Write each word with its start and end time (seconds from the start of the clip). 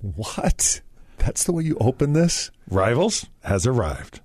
What? 0.00 0.80
That's 1.18 1.42
the 1.42 1.52
way 1.52 1.64
you 1.64 1.76
open 1.80 2.12
this? 2.12 2.52
Rivals 2.70 3.26
has 3.42 3.66
arrived. 3.66 4.20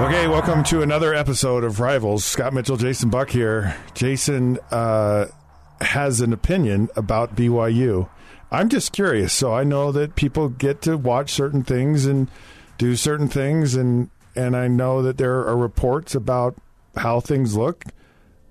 Okay, 0.00 0.26
welcome 0.26 0.64
to 0.64 0.82
another 0.82 1.14
episode 1.14 1.62
of 1.62 1.78
Rivals. 1.78 2.24
Scott 2.24 2.52
Mitchell, 2.52 2.76
Jason 2.76 3.08
Buck 3.08 3.30
here. 3.30 3.76
Jason 3.94 4.58
uh, 4.72 5.26
has 5.80 6.20
an 6.20 6.32
opinion 6.32 6.88
about 6.96 7.36
BYU. 7.36 8.08
I'm 8.50 8.68
just 8.68 8.90
curious. 8.90 9.32
So 9.32 9.54
I 9.54 9.62
know 9.62 9.92
that 9.92 10.16
people 10.16 10.48
get 10.48 10.82
to 10.82 10.96
watch 10.96 11.30
certain 11.30 11.62
things 11.62 12.04
and 12.04 12.28
do 12.78 12.96
certain 12.96 13.28
things, 13.28 13.76
and 13.76 14.10
and 14.34 14.56
I 14.56 14.66
know 14.66 15.02
that 15.02 15.18
there 15.18 15.46
are 15.46 15.56
reports 15.56 16.16
about 16.16 16.56
how 16.96 17.20
things 17.20 17.56
look. 17.56 17.84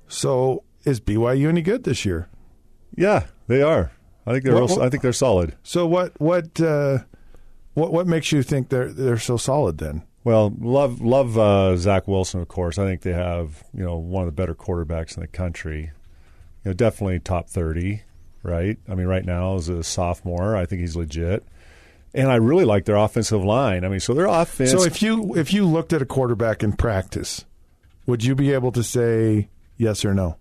So 0.07 0.63
is 0.85 0.99
BYU 0.99 1.49
any 1.49 1.61
good 1.61 1.83
this 1.83 2.05
year? 2.05 2.29
Yeah, 2.95 3.27
they 3.47 3.61
are. 3.61 3.91
I 4.25 4.31
think 4.31 4.43
they're. 4.43 4.55
What- 4.55 4.69
real, 4.69 4.81
I 4.81 4.89
think 4.89 5.03
they're 5.03 5.13
solid. 5.13 5.55
So 5.63 5.85
what 5.85 6.19
what 6.19 6.59
uh, 6.59 6.99
what 7.73 7.91
what 7.91 8.07
makes 8.07 8.31
you 8.31 8.43
think 8.43 8.69
they're 8.69 8.91
they're 8.91 9.17
so 9.17 9.37
solid 9.37 9.77
then? 9.77 10.03
Well, 10.23 10.53
love 10.59 11.01
love 11.01 11.37
uh, 11.37 11.77
Zach 11.77 12.07
Wilson, 12.07 12.41
of 12.41 12.47
course. 12.47 12.77
I 12.77 12.85
think 12.85 13.01
they 13.01 13.13
have 13.13 13.63
you 13.73 13.83
know 13.83 13.97
one 13.97 14.23
of 14.23 14.27
the 14.27 14.33
better 14.33 14.55
quarterbacks 14.55 15.15
in 15.15 15.21
the 15.21 15.27
country. 15.27 15.91
You 16.63 16.71
know, 16.71 16.73
definitely 16.73 17.19
top 17.19 17.49
thirty, 17.49 18.03
right? 18.43 18.77
I 18.89 18.95
mean, 18.95 19.07
right 19.07 19.25
now 19.25 19.55
as 19.55 19.69
a 19.69 19.83
sophomore, 19.83 20.55
I 20.55 20.65
think 20.65 20.81
he's 20.81 20.95
legit. 20.95 21.45
And 22.13 22.27
I 22.31 22.35
really 22.35 22.65
like 22.65 22.85
their 22.85 22.95
offensive 22.95 23.43
line. 23.43 23.85
I 23.85 23.87
mean, 23.89 23.99
so 23.99 24.15
their 24.15 24.25
offense. 24.25 24.71
So 24.71 24.83
if 24.83 25.01
you 25.01 25.35
if 25.35 25.53
you 25.53 25.65
looked 25.65 25.93
at 25.93 26.01
a 26.01 26.05
quarterback 26.05 26.63
in 26.63 26.73
practice, 26.73 27.45
would 28.09 28.23
you 28.23 28.35
be 28.35 28.51
able 28.51 28.71
to 28.73 28.83
say 28.83 29.49
yes 29.77 30.03
or 30.03 30.13
no? 30.13 30.37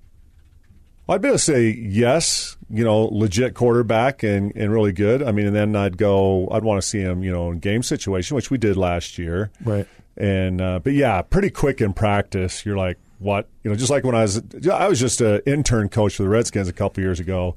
I'd 1.09 1.23
be 1.23 1.29
able 1.29 1.39
to 1.39 1.43
say 1.45 1.69
yes, 1.71 2.57
you 2.69 2.85
know, 2.85 3.05
legit 3.05 3.55
quarterback 3.55 4.23
and, 4.23 4.53
and 4.55 4.73
really 4.73 4.93
good. 4.93 5.23
I 5.23 5.33
mean, 5.33 5.47
and 5.47 5.57
then 5.57 5.75
I'd 5.77 5.97
go, 5.97 6.49
I'd 6.51 6.65
want 6.65 6.83
to 6.83 6.87
see 6.87 6.99
him, 6.99 7.23
you 7.23 7.33
know, 7.33 7.51
in 7.51 7.61
game 7.61 7.83
situation, 7.83 8.35
which 8.35 8.51
we 8.51 8.59
did 8.59 8.77
last 8.77 9.17
year. 9.17 9.51
Right. 9.65 9.87
And 10.17 10.61
uh, 10.61 10.81
but 10.81 10.93
yeah, 10.95 11.23
pretty 11.23 11.49
quick 11.51 11.81
in 11.81 11.93
practice. 11.93 12.67
You're 12.67 12.77
like, 12.77 12.99
what? 13.21 13.49
You 13.63 13.71
know, 13.71 13.77
just 13.77 13.91
like 13.91 14.05
when 14.05 14.15
I 14.15 14.23
was, 14.23 14.43
I 14.71 14.89
was 14.89 14.99
just 15.01 15.21
an 15.21 15.41
intern 15.47 15.89
coach 15.89 16.17
for 16.17 16.25
the 16.25 16.29
Redskins 16.29 16.69
a 16.69 16.73
couple 16.73 17.03
years 17.03 17.21
ago, 17.21 17.57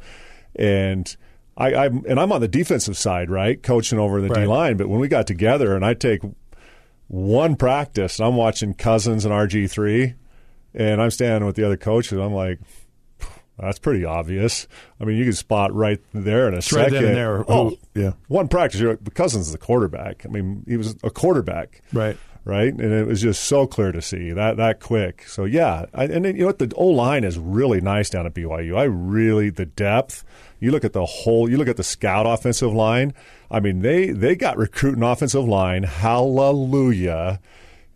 and 0.56 1.16
I, 1.58 1.74
I'm 1.74 2.06
and 2.08 2.20
I'm 2.20 2.32
on 2.32 2.40
the 2.40 2.48
defensive 2.48 2.98
side, 2.98 3.30
right, 3.30 3.62
coaching 3.62 3.98
over 4.00 4.22
the 4.22 4.30
Right. 4.30 4.42
D 4.42 4.46
line. 4.46 4.78
But 4.78 4.90
when 4.90 5.00
we 5.00 5.08
got 5.08 5.26
together, 5.28 5.76
and 5.76 5.84
I 5.84 5.94
take 5.96 6.22
one 7.12 7.56
practice, 7.58 8.20
and 8.20 8.28
I'm 8.28 8.36
watching 8.38 8.74
Cousins 8.74 9.26
and 9.26 9.34
RG 9.34 9.70
three, 9.70 10.14
and 10.74 11.02
I'm 11.02 11.12
standing 11.12 11.46
with 11.46 11.56
the 11.58 11.66
other 11.66 11.78
coaches. 11.78 12.18
I'm 12.18 12.34
like. 12.34 12.60
That's 13.60 13.78
pretty 13.78 14.06
obvious. 14.06 14.66
I 15.00 15.04
mean, 15.06 15.18
you 15.18 15.24
can 15.24 15.34
spot 15.34 15.72
right 15.72 16.00
there 16.14 16.48
in 16.48 16.56
a 16.56 16.58
It's 16.58 16.74
right 16.74 16.86
second. 16.90 17.06
then 17.06 17.14
there. 17.14 17.46
Oh, 17.48 17.78
yeah. 17.94 18.14
One 18.28 18.48
practice, 18.48 18.80
you're 18.82 18.92
like, 18.92 19.14
Cousins 19.14 19.46
is 19.48 19.52
the 19.52 19.60
quarterback. 19.60 20.26
I 20.26 20.30
mean, 20.30 20.64
he 20.68 20.78
was 20.78 20.96
a 21.04 21.12
quarterback 21.12 21.84
Right. 21.94 22.18
Right? 22.44 22.74
And 22.74 22.92
it 22.94 23.08
was 23.08 23.22
just 23.22 23.44
so 23.44 23.68
clear 23.68 23.92
to 23.92 24.02
see 24.02 24.32
that 24.32 24.58
that 24.58 24.80
quick. 24.80 25.28
So 25.28 25.46
yeah, 25.46 25.86
I, 25.94 26.06
and 26.06 26.26
then, 26.26 26.36
you 26.36 26.42
know 26.42 26.48
what? 26.48 26.60
The 26.60 26.74
O 26.76 26.88
line 26.88 27.24
is 27.24 27.38
really 27.38 27.82
nice 27.82 28.10
down 28.10 28.26
at 28.26 28.34
BYU. 28.34 28.78
I 28.78 28.84
really 28.84 29.50
the 29.50 29.66
depth. 29.66 30.24
You 30.60 30.72
look 30.72 30.84
at 30.84 30.94
the 30.94 31.06
whole. 31.06 31.50
You 31.50 31.58
look 31.58 31.68
at 31.68 31.78
the 31.78 31.84
scout 31.84 32.26
offensive 32.26 32.74
line. 32.74 33.14
I 33.50 33.60
mean, 33.60 33.82
they 33.82 34.12
they 34.12 34.36
got 34.36 34.58
recruiting 34.58 35.04
offensive 35.04 35.48
line. 35.48 35.84
Hallelujah. 35.84 37.40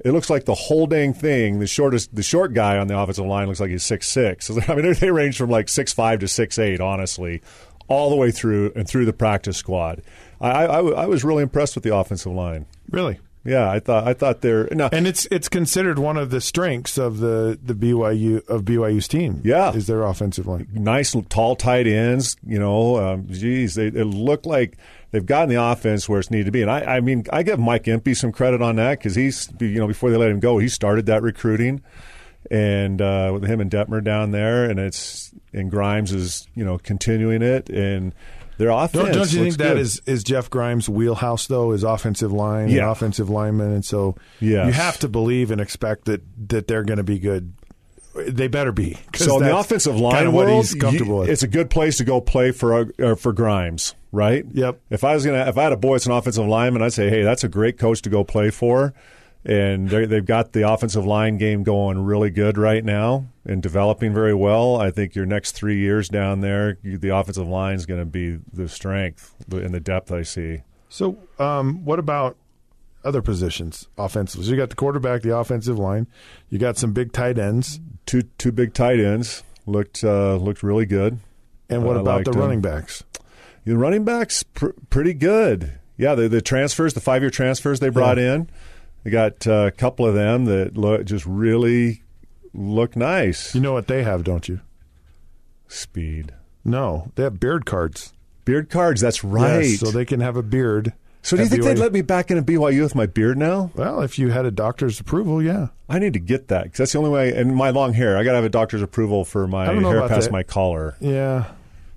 It 0.04 0.12
looks 0.12 0.30
like 0.30 0.46
the 0.46 0.56
whole 0.56 0.88
dang 0.88 1.14
thing. 1.14 1.60
The 1.60 1.68
shortest, 1.68 2.14
the 2.14 2.22
short 2.22 2.54
guy 2.54 2.78
on 2.78 2.88
the 2.88 2.98
offensive 3.00 3.26
line 3.26 3.48
looks 3.48 3.60
like 3.60 3.72
he's 3.72 3.84
six 3.84 4.08
six. 4.08 4.52
I 4.70 4.76
mean, 4.76 4.94
they, 4.94 5.12
range 5.12 5.38
from 5.38 5.50
like 5.50 5.70
six 5.70 5.94
five 5.94 6.20
to 6.20 6.28
six 6.28 6.60
eight, 6.60 6.82
honestly, 6.82 7.42
all 7.88 8.10
the 8.10 8.16
way 8.16 8.32
through 8.32 8.74
and 8.76 8.88
through 8.88 9.06
the 9.06 9.14
practice 9.14 9.58
squad. 9.58 10.02
I 10.40 10.66
I 10.66 11.06
was 11.06 11.24
really 11.24 11.44
impressed 11.44 11.76
with 11.76 11.84
the 11.84 11.96
offensive 11.96 12.34
line. 12.34 12.66
Really. 12.92 13.20
Yeah, 13.46 13.70
I 13.70 13.80
thought 13.80 14.08
I 14.08 14.14
thought 14.14 14.42
they're 14.42 14.68
now. 14.72 14.90
And 14.92 15.06
it's 15.06 15.28
it's 15.30 15.48
considered 15.48 16.00
one 16.00 16.18
of 16.18 16.32
the 16.32 16.42
strengths 16.42 16.98
of 16.98 17.20
the 17.20 17.58
the 17.62 17.76
BYU 17.76 18.46
of 18.48 18.64
BYU's 18.64 19.08
team. 19.08 19.42
Yeah. 19.44 19.72
is 19.72 19.86
their 19.86 20.04
offensive 20.04 20.48
line. 20.48 20.68
nice 20.74 21.16
tall 21.30 21.56
tight 21.56 21.86
ends. 21.86 22.38
You 22.46 22.58
know, 22.58 22.98
um, 22.98 23.28
geez, 23.30 23.76
they, 23.76 23.92
they 23.92 24.02
look 24.02 24.48
like 24.48 24.78
they've 25.12 25.26
gotten 25.26 25.50
the 25.50 25.62
offense 25.62 26.10
where 26.10 26.20
it's 26.20 26.32
needed 26.32 26.46
to 26.46 26.52
be. 26.52 26.64
And 26.64 26.72
I, 26.72 26.98
I 26.98 27.00
mean, 27.02 27.26
I 27.32 27.44
give 27.44 27.60
Mike 27.60 27.88
Empey 27.88 28.16
some 28.16 28.32
credit 28.32 28.64
on 28.64 28.78
that 28.78 28.98
because 28.98 29.14
he's, 29.14 29.48
you 29.60 29.80
know, 29.80 29.88
before 29.88 30.10
they 30.10 30.18
let 30.18 30.32
him 30.32 30.40
go, 30.40 30.58
he 30.58 30.68
started 30.68 31.06
that 31.06 31.22
recruiting, 31.22 31.84
and 32.50 33.00
uh, 33.00 33.30
with 33.32 33.46
him 33.46 33.62
and 33.62 33.70
Detmer 33.70 34.04
down 34.04 34.32
there, 34.32 34.68
and 34.68 34.80
it's 34.80 35.32
and 35.54 35.70
Grimes 35.70 36.12
is, 36.12 36.48
you 36.56 36.66
know, 36.66 36.80
continuing 36.80 37.44
it, 37.44 37.70
and 37.70 38.12
their 38.58 38.70
offense. 38.70 38.92
Don't, 39.04 39.12
don't 39.14 39.34
you 39.34 39.44
think 39.44 39.58
that 39.58 39.74
good. 39.74 39.78
is 39.80 40.02
is 40.06 40.24
Jeff 40.24 40.50
Grimes' 40.50 40.88
wheelhouse 40.90 41.48
though? 41.48 41.72
Is 41.72 41.84
offensive 41.84 42.32
line, 42.32 42.66
and 42.66 42.72
Yeah. 42.74 42.92
offensive 42.92 43.30
lineman, 43.30 43.72
and 43.72 43.84
so 43.86 44.16
Yes. 44.40 44.68
you 44.68 44.74
have 44.74 44.98
to 45.00 45.08
believe 45.10 45.52
and 45.52 45.60
expect 45.62 46.06
that 46.06 46.22
that 46.50 46.68
they're 46.68 46.84
going 46.84 46.98
to 46.98 47.04
be 47.04 47.20
good. 47.20 47.54
They 48.28 48.48
better 48.48 48.72
be. 48.72 48.98
So 49.16 49.38
in 49.40 49.44
the 49.44 49.58
offensive 49.58 50.00
line 50.00 50.32
world, 50.32 50.48
what 50.48 50.48
he's 50.64 50.74
comfortable 50.74 51.16
you- 51.16 51.20
with. 51.22 51.30
it's 51.30 51.44
a 51.44 51.50
good 51.50 51.70
place 51.70 51.98
to 51.98 52.06
go 52.06 52.22
play 52.22 52.52
for 52.52 52.90
uh, 53.04 53.16
for 53.16 53.34
Grimes, 53.34 53.94
right? 54.14 54.46
Yep. 54.54 54.80
If 54.90 55.04
I 55.04 55.14
was 55.16 55.26
gonna, 55.26 55.46
if 55.50 55.58
I 55.58 55.64
had 55.64 55.74
a 55.74 55.78
boy 55.78 55.96
that's 55.96 56.06
an 56.06 56.14
offensive 56.14 56.46
lineman, 56.48 56.82
I'd 56.82 56.94
say, 56.94 57.10
hey, 57.10 57.24
that's 57.24 57.44
a 57.44 57.50
great 57.50 57.78
coach 57.78 58.02
to 58.04 58.10
go 58.10 58.24
play 58.24 58.52
for, 58.52 58.94
and 59.46 59.90
they- 59.90 60.06
they've 60.06 60.26
got 60.26 60.54
the 60.54 60.70
offensive 60.70 61.06
line 61.06 61.38
game 61.38 61.64
going 61.64 62.00
really 62.04 62.30
good 62.30 62.58
right 62.58 62.84
now 62.84 63.26
and 63.46 63.62
developing 63.62 64.14
very 64.14 64.34
well. 64.34 64.78
I 64.78 64.90
think 64.92 65.14
your 65.16 65.26
next 65.26 65.52
three 65.52 65.78
years 65.78 66.10
down 66.10 66.42
there, 66.42 66.78
you, 66.82 66.98
the 66.98 67.10
offensive 67.10 67.48
line 67.48 67.76
is 67.76 67.86
going 67.86 68.00
to 68.02 68.06
be 68.06 68.40
the 68.52 68.68
strength 68.68 69.34
and 69.52 69.74
the 69.74 69.80
depth 69.80 70.12
I 70.12 70.24
see. 70.24 70.62
So, 70.90 71.18
um, 71.40 71.86
what 71.86 72.00
about 72.00 72.38
other 73.04 73.22
positions 73.22 73.88
offensively? 73.98 74.46
So 74.46 74.52
you 74.52 74.58
got 74.58 74.70
the 74.72 74.76
quarterback, 74.76 75.22
the 75.22 75.38
offensive 75.38 75.78
line. 75.78 76.08
You 76.50 76.58
got 76.58 76.78
some 76.78 76.92
big 76.94 77.12
tight 77.14 77.38
ends. 77.38 77.80
Two 78.08 78.24
two 78.38 78.52
big 78.52 78.74
tight 78.74 79.00
ends 79.00 79.44
looked 79.68 80.04
uh, 80.04 80.36
looked 80.38 80.64
really 80.64 80.86
good. 80.86 81.20
And 81.70 81.84
what 81.84 81.98
I 81.98 82.02
about 82.02 82.26
the 82.26 82.32
running 82.32 82.62
backs? 82.62 83.04
The 83.66 83.76
running 83.78 84.04
backs 84.06 84.44
pr- 84.44 84.70
pretty 84.92 85.14
good. 85.14 85.80
Yeah, 85.98 86.14
the 86.16 86.28
the 86.30 86.42
transfers, 86.42 86.94
the 86.94 87.00
five 87.00 87.22
year 87.24 87.32
transfers 87.32 87.80
they 87.80 87.90
brought 87.90 88.20
in, 88.20 88.48
they 89.06 89.12
got 89.12 89.46
uh, 89.48 89.68
a 89.68 89.72
couple 89.72 90.06
of 90.06 90.16
them 90.16 90.46
that 90.46 90.76
look, 90.76 91.06
just 91.06 91.26
really 91.28 92.02
look 92.54 92.96
nice. 92.96 93.54
You 93.56 93.62
know 93.62 93.72
what 93.72 93.88
they 93.88 94.04
have, 94.04 94.24
don't 94.26 94.50
you? 94.50 94.60
Speed, 95.68 96.34
No, 96.64 97.12
they 97.16 97.24
have 97.24 97.40
beard 97.40 97.66
cards. 97.66 98.14
beard 98.46 98.70
cards. 98.70 99.02
That's 99.02 99.24
right. 99.24 99.62
Yes, 99.66 99.80
so 99.80 99.92
they 99.92 100.06
can 100.06 100.20
have 100.22 100.36
a 100.36 100.44
beard. 100.44 100.94
So 101.22 101.36
do 101.36 101.42
you 101.42 101.46
at 101.46 101.52
think 101.52 101.64
they'd 101.64 101.80
let 101.80 101.92
me 101.92 102.02
back 102.02 102.30
into 102.30 102.44
BYU 102.44 102.84
with 102.84 102.94
my 102.94 103.06
beard 103.08 103.38
now? 103.38 103.72
Well, 103.74 104.02
if 104.02 104.20
you 104.20 104.30
had 104.30 104.46
a 104.46 104.52
doctor's 104.52 105.00
approval, 105.00 105.42
yeah. 105.42 105.70
I 105.90 105.98
need 105.98 106.14
to 106.14 106.20
get 106.20 106.50
that 106.50 106.64
because 106.66 106.78
that's 106.78 106.92
the 106.92 107.00
only 107.00 107.10
way. 107.10 107.36
And 107.36 107.56
my 107.56 107.72
long 107.72 107.94
hair, 107.94 108.18
I 108.18 108.24
got 108.24 108.32
to 108.32 108.36
have 108.38 108.44
a 108.46 108.50
doctor's 108.50 108.82
approval 108.84 109.24
for 109.26 109.48
my 109.48 109.68
I 109.68 109.74
hair 109.74 110.08
past 110.08 110.26
that. 110.26 110.32
my 110.32 110.44
collar. 110.44 110.96
Yeah. 111.00 111.46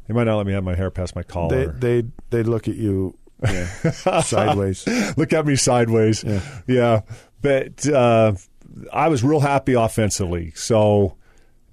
They 0.07 0.15
might 0.15 0.25
not 0.25 0.39
let 0.39 0.47
me 0.47 0.55
have 0.55 0.65
my 0.65 0.75
hair 0.75 0.91
past 0.91 1.15
my 1.15 1.23
collar. 1.23 1.73
They 1.73 2.03
they 2.03 2.09
they 2.31 2.43
look 2.43 2.69
at 2.69 2.77
you 2.77 3.19
yeah, 3.43 3.67
sideways. 4.23 4.87
Look 5.17 5.33
at 5.33 5.47
me 5.47 5.57
sideways. 5.57 6.25
Yeah. 6.25 6.41
Yeah. 6.67 7.01
But 7.41 7.87
uh, 7.89 8.35
I 8.93 9.09
was 9.09 9.23
real 9.23 9.41
happy 9.41 9.75
offensively. 9.75 10.53
So 10.55 11.17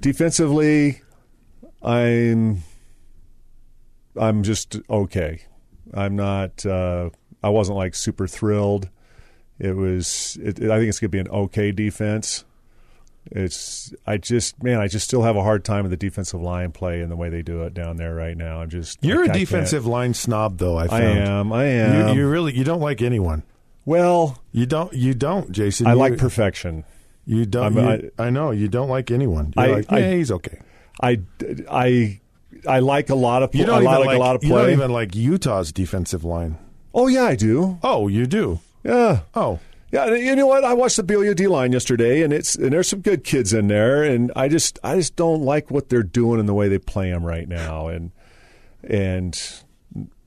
defensively, 0.02 1.02
I'm 1.82 2.64
I'm 4.16 4.44
just 4.44 4.78
okay. 4.90 5.42
I'm 5.94 6.16
not. 6.16 6.66
Uh, 6.66 7.10
I 7.44 7.50
wasn't 7.50 7.78
like 7.78 7.96
super 7.96 8.28
thrilled. 8.28 8.90
It 9.60 9.76
was. 9.76 10.38
It, 10.42 10.62
I 10.64 10.78
think 10.78 10.90
it's 10.90 11.00
going 11.00 11.10
to 11.10 11.16
be 11.16 11.20
an 11.20 11.30
okay 11.30 11.72
defense. 11.72 12.44
It's. 13.32 13.94
I 14.06 14.18
just 14.18 14.62
man. 14.64 14.80
I 14.80 14.88
just 14.88 15.06
still 15.06 15.24
have 15.24 15.36
a 15.36 15.42
hard 15.44 15.64
time 15.66 15.84
with 15.84 15.92
the 15.92 15.98
defensive 15.98 16.42
line 16.42 16.72
play 16.72 17.02
and 17.02 17.12
the 17.12 17.16
way 17.16 17.30
they 17.30 17.42
do 17.42 17.64
it 17.64 17.74
down 17.74 17.98
there 17.98 18.14
right 18.14 18.38
now. 18.38 18.62
I'm 18.62 18.70
just. 18.70 19.00
You're 19.02 19.24
I 19.24 19.28
a 19.28 19.34
defensive 19.34 19.86
line 19.86 20.14
snob, 20.14 20.58
though. 20.60 20.78
I 20.78 20.86
I 20.86 21.02
am. 21.02 21.52
I 21.52 21.66
am. 21.66 22.10
You, 22.10 22.22
you 22.22 22.30
really 22.30 22.56
you 22.56 22.64
don't 22.64 22.82
like 22.82 23.02
anyone. 23.02 23.44
well, 23.86 24.42
You 24.52 24.66
don't. 24.66 24.94
You 24.94 25.14
don't, 25.14 25.52
Jason. 25.52 25.88
I 25.88 25.94
You- 25.94 26.00
like 26.00 26.18
perfection. 26.18 26.84
You 27.26 27.46
don't. 27.48 27.74
You- 27.74 28.12
I, 28.20 28.30
know 28.30 28.52
you 28.52 28.68
don't 28.68 28.90
like 28.90 29.10
anyone. 29.10 29.54
You're 29.58 29.66
I- 29.66 29.72
like, 29.72 29.92
I- 29.92 30.16
he's 30.18 30.32
okay. 30.32 30.60
I, 31.02 31.20
I, 31.70 32.20
I 32.68 32.80
like 32.80 33.10
a 33.10 33.16
lot 33.16 33.42
of. 33.44 33.54
You 33.56 33.64
I 33.64 33.66
don't 33.66 33.84
like, 33.84 34.06
like 34.06 34.16
a 34.16 34.20
lot 34.20 34.36
of 34.36 34.44
You 34.44 34.50
don't 34.52 34.70
even 34.70 34.92
like 34.92 35.16
Utah's 35.16 35.72
defensive 35.74 36.24
line. 36.24 36.58
oh 36.94 37.08
yeah, 37.08 37.24
I 37.24 37.36
do. 37.36 37.80
Oh, 37.82 38.08
you 38.08 38.28
do. 38.28 38.60
Yeah. 38.84 39.22
Oh, 39.34 39.60
Yeah, 39.96 40.14
you 40.14 40.36
know 40.36 40.46
what? 40.46 40.66
I 40.66 40.74
watched 40.74 40.98
the 40.98 41.04
BYU 41.04 41.34
D 41.34 41.48
line 41.48 41.72
yesterday, 41.72 42.22
and 42.22 42.34
it's 42.34 42.56
and 42.56 42.74
there's 42.74 42.90
some 42.90 43.00
good 43.00 43.24
kids 43.24 43.54
in 43.54 43.68
there, 43.68 44.04
and 44.04 44.30
I 44.36 44.50
just 44.50 44.78
I 44.84 44.98
just 44.98 45.16
don't 45.16 45.42
like 45.44 45.72
what 45.72 45.88
they're 45.88 46.04
doing 46.04 46.40
and 46.42 46.50
the 46.50 46.54
way 46.54 46.68
they 46.68 46.80
play 46.80 47.12
them 47.12 47.24
right 47.24 47.48
now, 47.48 47.88
and 47.88 48.12
and 48.84 49.42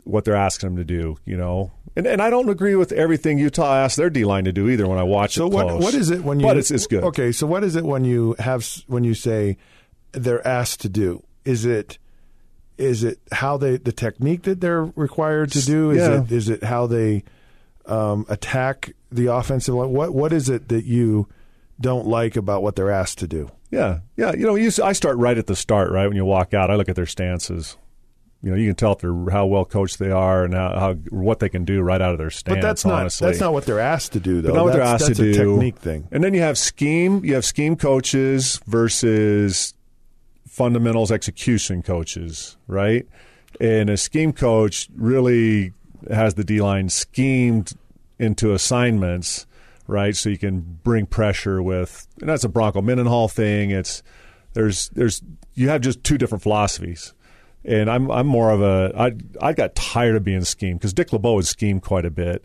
what 0.05 0.25
they're 0.25 0.35
asking 0.35 0.71
them 0.71 0.77
to 0.79 0.85
do. 0.85 1.19
You 1.27 1.37
know, 1.37 1.73
and 1.97 2.07
and 2.07 2.23
I 2.23 2.31
don't 2.31 2.49
agree 2.49 2.77
with 2.77 2.93
everything 2.93 3.39
Utah 3.39 3.75
asked 3.75 3.99
their 3.99 4.09
D 4.09 4.25
line 4.25 4.45
to 4.45 4.53
do 4.53 4.71
either. 4.71 4.89
When 4.89 4.97
I 4.99 5.03
watch 5.03 5.35
so 5.35 5.47
it, 5.49 5.53
what? 5.53 5.67
close. 5.67 5.83
What 5.83 5.95
is 5.95 6.11
it 6.11 6.25
when 6.25 6.41
you? 6.41 6.47
But 6.47 6.57
it's 6.57 6.71
it's 6.71 6.87
good. 6.87 7.05
Okay, 7.05 7.31
so 7.31 7.47
what 7.47 7.63
is 7.63 7.77
it 7.77 7.85
when 7.85 8.07
you 8.07 8.37
have 8.39 8.67
when 8.87 9.05
you 9.05 9.13
say 9.13 9.59
they're 10.13 10.47
asked 10.49 10.81
to 10.81 10.89
do? 10.89 11.23
Is 11.45 11.67
it 11.67 11.99
is 12.79 13.05
it 13.05 13.19
how 13.33 13.59
they 13.59 13.77
the 13.77 13.93
technique 13.93 14.45
that 14.45 14.63
they're 14.63 14.85
required 14.97 15.53
to 15.53 15.61
do? 15.63 15.91
Is 15.91 15.99
Yeah. 15.99 16.23
it 16.23 16.33
is 16.33 16.49
it 16.49 16.65
how 16.65 16.87
they 16.87 17.23
um, 17.89 18.27
attack 18.29 18.93
the 19.11 19.27
offensive 19.27 19.75
line? 19.75 19.91
What 19.91 20.15
what 20.15 20.33
is 20.33 20.49
it 20.49 20.69
that 20.69 20.85
you 20.85 21.29
don't 21.81 22.07
like 22.07 22.37
about 22.37 22.63
what 22.63 22.77
they're 22.77 22.91
asked 22.91 23.19
to 23.19 23.29
do? 23.29 23.51
Yeah, 23.71 24.01
yeah. 24.17 24.33
You 24.33 24.47
know, 24.47 24.55
you, 24.55 24.71
I 24.83 24.93
start 24.93 25.17
right 25.19 25.37
at 25.37 25.47
the 25.47 25.57
start. 25.57 25.91
Right 25.91 26.07
when 26.07 26.17
you 26.17 26.25
walk 26.25 26.55
out, 26.55 26.71
I 26.71 26.77
look 26.77 26.89
at 26.89 26.97
their 26.97 27.07
stances. 27.07 27.77
You 28.41 28.51
know, 28.51 28.57
you 28.57 28.69
can 28.69 28.77
tell 28.77 28.93
if 28.93 28.99
they're 28.99 29.31
how 29.31 29.47
well 29.47 29.65
coached 29.65 29.99
they 29.99 30.13
are 30.13 30.45
and 30.45 30.55
how, 30.55 30.79
how 30.79 30.95
what 31.11 31.41
they 31.41 31.49
can 31.49 31.65
do 31.65 31.81
right 31.81 32.01
out 32.01 32.13
of 32.13 32.19
their 32.19 32.31
stance. 32.31 32.57
But 32.57 32.63
that's 32.63 32.85
not 32.85 33.01
honestly. 33.01 33.27
that's 33.27 33.41
not 33.41 33.53
what 33.53 33.67
they're 33.67 33.81
asked 33.81 34.13
to 34.13 34.21
do 34.21 34.41
though. 34.41 34.51
But 34.51 34.55
not 34.57 34.65
what 34.65 34.73
they're 34.75 34.85
That's- 34.85 35.03
asked 35.03 35.17
to 35.17 35.33
do. 35.33 35.35
technique 35.57 35.79
thing. 35.79 36.07
And 36.13 36.23
then 36.23 36.35
you 36.35 36.41
have 36.41 36.57
scheme. 36.57 37.25
You 37.25 37.35
have 37.35 37.45
scheme 37.45 37.75
coaches 37.75 38.61
versus 38.67 39.75
fundamentals 40.47 41.11
execution 41.11 41.83
coaches, 41.83 42.57
right? 42.67 43.07
And 43.61 43.91
a 43.91 43.97
scheme 43.97 44.33
coach 44.33 44.89
really 44.95 45.73
has 46.11 46.35
the 46.35 46.45
D 46.45 46.61
line 46.61 46.89
schemed 46.89 47.73
into 48.19 48.53
assignments, 48.53 49.47
right? 49.87 50.17
So 50.17 50.29
you 50.29 50.39
can 50.39 50.81
bring 50.83 51.07
pressure 51.07 51.63
with. 51.63 52.07
And 52.21 52.29
that's 52.29 52.45
a 52.45 52.49
Bronco 52.49 52.83
Mendenhall 52.83 53.29
thing. 53.29 53.71
It's 53.71 54.03
there's 54.55 54.89
there's 54.91 55.23
you 55.55 55.69
have 55.69 55.81
just 55.81 56.03
two 56.05 56.19
different 56.19 56.43
philosophies. 56.43 57.15
And 57.65 57.91
I'm 57.91 58.11
I'm 58.11 58.27
more 58.27 58.51
of 58.51 58.63
a 58.63 58.93
I 58.97 59.13
I 59.41 59.53
got 59.53 59.75
tired 59.75 60.17
of 60.17 60.25
being 60.25 60.45
schemed 60.45 60.81
because 60.81 60.93
Dick 60.93 61.13
LeBeau 61.13 61.35
would 61.35 61.47
scheme 61.47 61.81
quite 61.81 62.05
a 62.05 62.11
bit. 62.11 62.45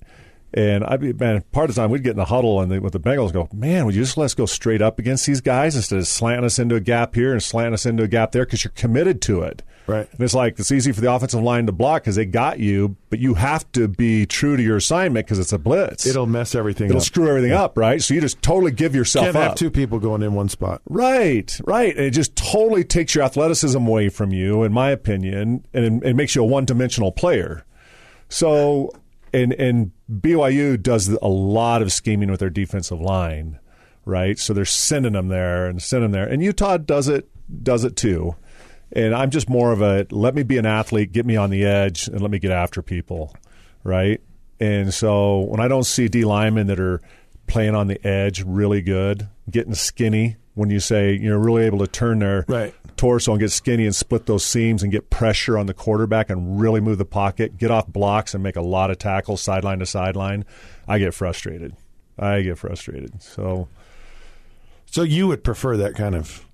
And 0.53 0.83
I'd 0.83 1.01
be 1.01 1.13
man, 1.13 1.44
part 1.51 1.69
of 1.69 1.75
the 1.75 1.81
time 1.81 1.89
we'd 1.89 2.03
get 2.03 2.11
in 2.11 2.17
the 2.17 2.25
huddle 2.25 2.61
and 2.61 2.71
they, 2.71 2.79
with 2.79 2.94
the 2.94 3.00
Bengals 3.00 3.33
go, 3.33 3.50
man, 3.51 3.85
would 3.85 3.95
you 3.95 4.03
just 4.03 4.17
let 4.17 4.25
us 4.25 4.33
go 4.35 4.45
straight 4.45 4.81
up 4.81 5.00
against 5.00 5.25
these 5.25 5.41
guys 5.41 5.75
instead 5.75 5.97
of 5.97 6.07
slanting 6.07 6.45
us 6.45 6.59
into 6.59 6.75
a 6.75 6.79
gap 6.79 7.15
here 7.15 7.31
and 7.31 7.41
slanting 7.41 7.73
us 7.73 7.85
into 7.85 8.03
a 8.03 8.07
gap 8.07 8.31
there 8.31 8.45
because 8.45 8.63
you're 8.63 8.71
committed 8.75 9.21
to 9.23 9.41
it. 9.41 9.63
Right. 9.88 10.07
And 10.11 10.21
it's 10.21 10.33
like 10.33 10.59
it's 10.59 10.71
easy 10.71 10.91
for 10.91 11.01
the 11.01 11.11
offensive 11.11 11.41
line 11.41 11.65
to 11.65 11.71
block 11.71 12.03
because 12.03 12.15
they 12.15 12.25
got 12.25 12.59
you, 12.59 12.95
but 13.09 13.19
you 13.19 13.33
have 13.33 13.69
to 13.73 13.88
be 13.88 14.25
true 14.25 14.55
to 14.55 14.63
your 14.63 14.77
assignment 14.77 15.25
because 15.25 15.39
it's 15.39 15.51
a 15.51 15.57
blitz. 15.57 16.05
It'll 16.05 16.27
mess 16.27 16.55
everything 16.55 16.85
up. 16.85 16.91
It'll 16.91 17.01
up. 17.01 17.05
screw 17.05 17.27
everything 17.27 17.51
up, 17.51 17.77
right? 17.77 18.01
So 18.01 18.13
you 18.13 18.21
just 18.21 18.41
totally 18.41 18.71
give 18.71 18.95
yourself 18.95 19.25
Can't 19.25 19.35
up. 19.35 19.44
have 19.44 19.55
two 19.55 19.71
people 19.71 20.00
going 20.00 20.21
in 20.21 20.33
one 20.33 20.50
spot. 20.50 20.81
Right, 20.88 21.59
right. 21.65 21.95
And 21.95 22.05
it 22.05 22.11
just 22.11 22.35
totally 22.35 22.83
takes 22.83 23.15
your 23.15 23.23
athleticism 23.23 23.85
away 23.85 24.09
from 24.09 24.31
you, 24.31 24.63
in 24.63 24.71
my 24.71 24.89
opinion, 24.91 25.65
and 25.73 26.03
it, 26.03 26.09
it 26.09 26.13
makes 26.15 26.35
you 26.35 26.44
a 26.44 26.45
one 26.45 26.65
dimensional 26.65 27.11
player. 27.11 27.65
So, 28.29 28.91
and, 29.33 29.53
and 29.53 29.91
BYU 30.12 30.81
does 30.81 31.09
a 31.09 31.27
lot 31.27 31.81
of 31.81 31.91
scheming 31.91 32.30
with 32.30 32.39
their 32.39 32.50
defensive 32.50 33.01
line, 33.01 33.59
right? 34.06 34.38
So 34.38 34.53
they're 34.53 34.65
sending 34.65 35.13
them 35.13 35.27
there 35.30 35.68
and 35.68 35.81
sending 35.81 36.12
them 36.12 36.19
there. 36.19 36.30
And 36.31 36.44
Utah 36.44 36.77
does 36.77 37.07
it, 37.07 37.30
does 37.63 37.83
it 37.83 37.95
too. 37.95 38.35
And 38.91 39.15
I'm 39.15 39.31
just 39.31 39.50
more 39.50 39.71
of 39.71 39.81
a 39.81 40.06
let 40.12 40.35
me 40.35 40.44
be 40.44 40.57
an 40.57 40.68
athlete, 40.68 41.12
get 41.12 41.25
me 41.25 41.35
on 41.35 41.50
the 41.50 41.65
edge, 41.65 42.07
and 42.07 42.21
let 42.21 42.30
me 42.30 42.38
get 42.38 42.51
after 42.51 42.83
people, 42.83 43.35
right? 43.83 44.21
And 44.59 44.94
so 44.94 45.39
when 45.39 45.59
I 45.59 45.68
don't 45.68 45.83
see 45.83 46.07
D 46.07 46.25
linemen 46.25 46.68
that 46.68 46.79
are 46.79 47.01
playing 47.47 47.74
on 47.74 47.88
the 47.88 48.06
edge 48.06 48.44
really 48.45 48.81
good, 48.81 49.27
getting 49.50 49.74
skinny, 49.74 50.38
when 50.53 50.69
you 50.69 50.79
say 50.79 51.13
you're 51.13 51.39
really 51.39 51.63
able 51.63 51.79
to 51.79 51.88
turn 51.88 52.19
their 52.19 52.45
Right. 52.47 52.74
Torso 53.03 53.31
and 53.33 53.39
get 53.41 53.51
skinny 53.51 53.85
and 53.85 53.94
split 53.94 54.25
those 54.27 54.45
seams 54.45 54.81
and 54.81 54.91
get 54.91 55.09
pressure 55.09 55.57
on 55.57 55.65
the 55.65 55.73
quarterback 55.73 56.29
and 56.29 56.59
really 56.59 56.79
move 56.79 56.97
the 56.97 57.03
pocket, 57.05 57.57
get 57.57 57.69
off 57.69 57.85
blocks 57.88 58.33
and 58.33 58.41
make 58.41 58.55
a 58.55 58.61
lot 58.61 58.89
of 58.89 58.97
tackles 58.97 59.41
sideline 59.41 59.79
to 59.79 59.85
sideline, 59.85 60.45
I 60.88 61.00
get 61.00 61.13
frustrated. 61.13 61.75
I 62.17 62.41
get 62.44 62.57
frustrated. 62.57 63.21
So, 63.21 63.67
So 64.85 65.03
you 65.03 65.27
would 65.27 65.44
prefer 65.44 65.75
that 65.77 65.95
kind 65.95 66.15
of. 66.15 66.45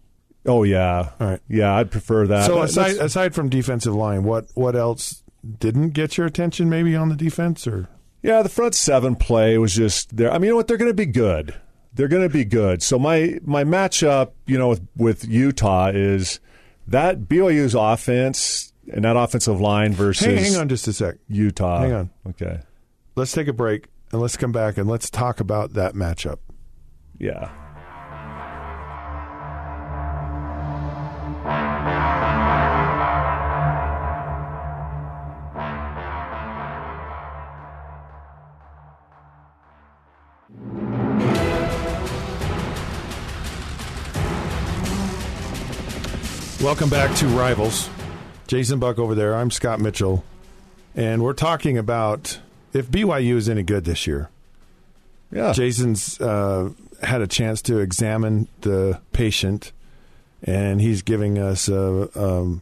oh 0.48 0.64
yeah, 0.64 1.10
All 1.20 1.28
right. 1.28 1.42
yeah, 1.48 1.76
I'd 1.76 1.92
prefer 1.92 2.26
that. 2.28 2.48
so 2.48 2.62
aside 2.64 2.92
that's- 2.94 3.06
aside 3.06 3.36
from 3.36 3.50
defensive 3.50 3.94
line, 3.94 4.24
what 4.24 4.48
what 4.56 4.76
else 4.76 5.22
didn't 5.60 5.90
get 5.92 6.18
your 6.18 6.26
attention? 6.26 6.68
Maybe 6.70 6.96
on 6.96 7.10
the 7.10 7.16
defense 7.16 7.68
or 7.68 7.88
Yeah, 8.24 8.42
the 8.42 8.50
front 8.50 8.74
seven 8.74 9.16
play 9.16 9.58
was 9.60 9.76
just 9.76 10.18
there. 10.18 10.32
I 10.32 10.40
mean, 10.40 10.46
you 10.46 10.50
know 10.52 10.56
what? 10.56 10.68
They're 10.68 10.78
going 10.78 10.90
to 10.92 10.96
be 10.96 11.06
good. 11.06 11.54
They're 11.94 12.08
going 12.08 12.24
to 12.28 12.34
be 12.34 12.46
good. 12.46 12.84
So 12.84 13.00
my 13.00 13.40
my 13.44 13.64
matchup, 13.64 14.32
you 14.46 14.58
know, 14.58 14.70
with, 14.70 14.88
with 14.96 15.28
Utah 15.28 15.92
is 15.94 16.40
that 16.88 17.22
BYU's 17.22 17.76
offense 17.76 18.74
and 18.92 19.06
that 19.06 19.16
offensive 19.16 19.60
line 19.60 19.94
versus 19.94 20.26
hang, 20.26 20.38
hang 20.38 20.56
on 20.56 20.70
just 20.70 20.88
a 20.88 20.94
sec. 20.94 21.16
Utah. 21.28 21.82
Hang 21.82 21.94
on. 21.94 22.10
Okay. 22.30 22.60
Let's 23.16 23.32
take 23.32 23.48
a 23.48 23.54
break 23.54 23.88
and 24.12 24.22
let's 24.22 24.38
come 24.38 24.52
back 24.52 24.78
and 24.78 24.88
let's 24.88 25.10
talk 25.10 25.40
about 25.40 25.74
that 25.74 25.94
matchup. 25.94 26.40
Yeah. 27.18 27.52
Welcome 46.62 46.90
back 46.90 47.16
to 47.18 47.28
Rivals. 47.28 47.90
Jason 48.48 48.80
Buck 48.80 49.00
over 49.00 49.16
there. 49.16 49.34
I'm 49.36 49.50
Scott 49.50 49.80
Mitchell. 49.80 50.26
And 50.94 51.24
we're 51.24 51.34
talking 51.34 51.78
about 51.78 52.40
if 52.74 52.90
BYU 52.90 53.36
is 53.36 53.48
any 53.48 53.64
good 53.64 53.86
this 53.86 54.06
year. 54.06 54.30
Yeah. 55.32 55.54
Jason's 55.54 56.20
uh, 56.20 56.72
had 57.02 57.22
a 57.22 57.28
chance 57.28 57.62
to 57.64 57.78
examine 57.80 58.48
the 58.62 59.00
patient, 59.14 59.72
and 60.44 60.82
he's 60.82 61.02
giving 61.02 61.38
us 61.40 61.70
a 61.70 62.10
um, 62.20 62.62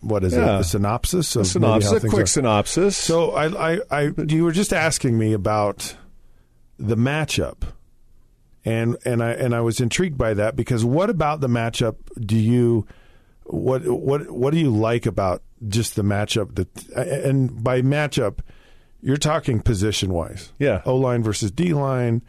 what 0.00 0.24
is 0.24 0.32
Yeah. 0.34 0.56
it? 0.56 0.60
A 0.60 0.64
synopsis 0.64 1.36
a 1.36 1.40
of 1.40 1.44
maybe 1.60 1.82
synopsis, 1.82 2.04
a 2.04 2.08
quick 2.08 2.22
are. 2.22 2.26
synopsis. 2.26 2.96
So 2.96 3.32
I, 3.32 3.74
I, 3.74 3.80
I, 3.90 4.12
you 4.28 4.44
were 4.44 4.52
just 4.52 4.72
asking 4.72 5.18
me 5.18 5.32
about 5.34 5.96
the 6.78 6.96
matchup, 6.96 7.64
and 8.64 8.96
and 9.04 9.22
I 9.22 9.32
and 9.32 9.54
I 9.54 9.60
was 9.60 9.80
intrigued 9.80 10.16
by 10.16 10.32
that 10.34 10.56
because 10.56 10.84
what 10.84 11.10
about 11.10 11.40
the 11.40 11.48
matchup 11.48 11.96
do 12.18 12.36
you 12.36 12.86
what 13.48 13.86
what 13.86 14.30
what 14.30 14.52
do 14.52 14.58
you 14.58 14.70
like 14.70 15.06
about 15.06 15.42
just 15.68 15.96
the 15.96 16.02
matchup 16.02 16.54
that 16.56 16.88
and 16.96 17.62
by 17.62 17.80
matchup 17.82 18.38
you're 19.00 19.16
talking 19.16 19.60
position 19.60 20.12
wise 20.12 20.52
Yeah. 20.58 20.82
O 20.84 20.96
line 20.96 21.22
versus 21.22 21.50
D 21.50 21.72
line 21.74 22.22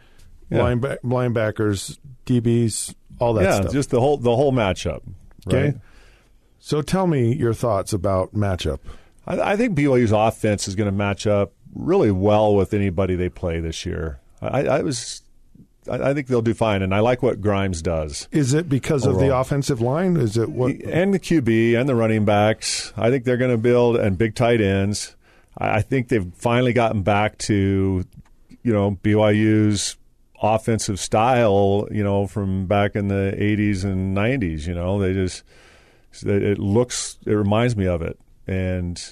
Yeah. 0.50 0.58
lineback, 0.60 0.98
linebackers 1.02 1.98
DBs 2.26 2.94
all 3.18 3.34
that 3.34 3.44
yeah, 3.44 3.56
stuff 3.60 3.72
just 3.72 3.90
the 3.90 4.00
whole 4.00 4.16
the 4.16 4.34
whole 4.34 4.52
matchup. 4.52 5.00
okay 5.46 5.64
Right? 5.64 5.76
so 6.60 6.82
tell 6.82 7.06
me 7.06 7.34
your 7.34 7.54
thoughts 7.54 7.92
about 7.92 8.34
matchup 8.34 8.78
I, 9.26 9.52
I 9.52 9.56
think 9.56 9.76
BYU's 9.76 10.12
offense 10.12 10.68
is 10.68 10.74
going 10.76 10.86
to 10.90 10.96
match 10.96 11.26
up 11.26 11.52
really 11.74 12.10
well 12.10 12.54
with 12.54 12.72
anybody 12.72 13.14
they 13.14 13.28
play 13.28 13.60
this 13.60 13.84
year. 13.84 14.20
I, 14.40 14.62
I 14.66 14.82
was, 14.82 15.20
I, 15.88 16.10
I 16.10 16.14
think 16.14 16.26
they'll 16.26 16.42
do 16.42 16.54
fine, 16.54 16.82
and 16.82 16.94
I 16.94 17.00
like 17.00 17.22
what 17.22 17.40
Grimes 17.40 17.82
does. 17.82 18.28
is 18.30 18.54
it 18.54 18.68
because 18.68 19.06
of 19.06 19.18
the 19.18 19.36
offensive 19.36 19.80
line 19.80 20.16
is 20.16 20.36
it 20.36 20.50
what 20.50 20.72
and 20.82 21.12
the 21.12 21.20
QB 21.20 21.78
and 21.78 21.88
the 21.88 21.94
running 21.94 22.24
backs. 22.24 22.92
I 22.96 23.10
think 23.10 23.24
they're 23.24 23.36
going 23.36 23.50
to 23.50 23.58
build 23.58 23.96
and 23.96 24.16
big 24.16 24.34
tight 24.34 24.60
ends. 24.60 25.16
I, 25.56 25.76
I 25.76 25.82
think 25.82 26.08
they've 26.08 26.32
finally 26.34 26.72
gotten 26.72 27.02
back 27.02 27.38
to, 27.38 28.04
you 28.62 28.72
know, 28.72 28.98
BYU's 29.02 29.96
offensive 30.40 31.00
style, 31.00 31.88
you 31.90 32.04
know, 32.04 32.26
from 32.26 32.66
back 32.66 32.94
in 32.94 33.08
the 33.08 33.34
'80s 33.36 33.84
and 33.84 34.16
'90s. 34.16 34.66
You 34.66 34.74
know, 34.74 34.98
they 34.98 35.12
just 35.12 35.42
it 36.22 36.58
looks 36.58 37.18
it 37.26 37.32
reminds 37.32 37.76
me 37.76 37.86
of 37.86 38.02
it, 38.02 38.18
and 38.46 39.02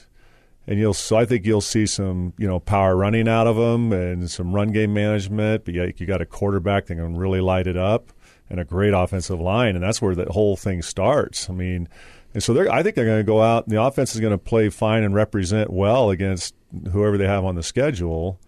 and 0.67 0.79
you'll 0.79 0.95
so 0.95 1.17
I 1.17 1.25
think 1.25 1.47
you'll 1.47 1.61
see 1.61 1.87
some 1.87 2.33
you 2.39 2.47
know 2.47 2.61
power 2.61 2.97
running 2.97 3.29
out 3.29 3.47
of 3.47 3.57
them 3.57 3.93
and 3.93 4.31
some 4.31 4.55
run 4.55 4.73
game 4.73 4.93
management. 4.95 5.65
But 5.65 5.75
you, 5.75 5.93
you 5.97 6.07
got 6.07 6.21
a 6.21 6.27
quarterback 6.27 6.87
that 6.87 6.97
can 6.97 7.17
really 7.17 7.41
light 7.41 7.67
it 7.67 7.77
up 7.77 8.13
and 8.49 8.61
a 8.61 8.65
great 8.65 8.93
offensive 8.95 9.41
line, 9.41 9.75
and 9.75 9.83
that's 9.83 10.01
where 10.01 10.15
the 10.15 10.31
whole 10.33 10.57
thing 10.57 10.83
starts. 10.83 11.51
I 11.51 11.53
mean, 11.53 11.89
and 12.35 12.43
so 12.43 12.71
I 12.71 12.83
think 12.83 12.95
they're 12.95 13.05
going 13.07 13.19
to 13.21 13.25
go 13.25 13.43
out. 13.43 13.67
And 13.67 13.75
the 13.77 13.83
offense 13.83 14.15
is 14.15 14.21
going 14.21 14.33
to 14.33 14.39
play 14.39 14.69
fine 14.69 15.03
and 15.03 15.15
represent 15.15 15.71
well 15.71 16.11
against 16.11 16.55
whoever 16.93 17.17
they 17.19 17.27
have 17.27 17.45
on 17.45 17.55
the 17.55 17.63
schedule. 17.63 18.39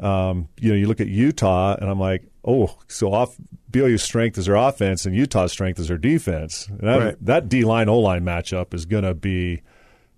Um, 0.00 0.48
you 0.60 0.70
know, 0.70 0.76
you 0.76 0.86
look 0.88 1.00
at 1.00 1.06
Utah, 1.06 1.76
and 1.80 1.88
I'm 1.88 2.00
like, 2.00 2.24
oh, 2.44 2.76
so 2.88 3.12
off 3.12 3.36
BYU's 3.70 4.02
strength 4.02 4.36
is 4.38 4.46
their 4.46 4.56
offense, 4.56 5.06
and 5.06 5.14
Utah's 5.14 5.52
strength 5.52 5.78
is 5.78 5.88
their 5.88 5.98
defense. 5.98 6.66
And 6.68 6.80
that, 6.80 6.96
Right. 6.98 7.16
that 7.24 7.48
D 7.48 7.64
line 7.64 7.88
O 7.88 7.98
line 8.00 8.24
matchup 8.24 8.74
is 8.74 8.86
going 8.86 9.04
to 9.04 9.14
be 9.14 9.62